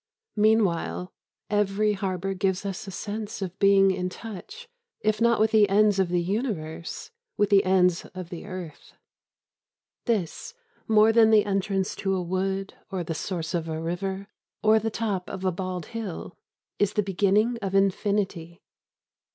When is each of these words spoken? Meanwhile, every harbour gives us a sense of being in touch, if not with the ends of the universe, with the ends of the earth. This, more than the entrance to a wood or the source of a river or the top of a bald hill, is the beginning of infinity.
Meanwhile, 0.35 1.13
every 1.51 1.93
harbour 1.93 2.33
gives 2.33 2.65
us 2.65 2.87
a 2.87 2.89
sense 2.89 3.39
of 3.43 3.59
being 3.59 3.91
in 3.91 4.09
touch, 4.09 4.67
if 5.01 5.21
not 5.21 5.39
with 5.39 5.51
the 5.51 5.69
ends 5.69 5.99
of 5.99 6.09
the 6.09 6.23
universe, 6.23 7.11
with 7.37 7.51
the 7.51 7.63
ends 7.63 8.05
of 8.15 8.29
the 8.29 8.47
earth. 8.47 8.93
This, 10.05 10.55
more 10.87 11.13
than 11.13 11.29
the 11.29 11.45
entrance 11.45 11.95
to 11.97 12.15
a 12.15 12.21
wood 12.23 12.73
or 12.89 13.03
the 13.03 13.13
source 13.13 13.53
of 13.53 13.69
a 13.69 13.79
river 13.79 14.27
or 14.63 14.79
the 14.79 14.89
top 14.89 15.29
of 15.29 15.45
a 15.45 15.51
bald 15.51 15.85
hill, 15.93 16.35
is 16.79 16.93
the 16.93 17.03
beginning 17.03 17.59
of 17.61 17.75
infinity. 17.75 18.63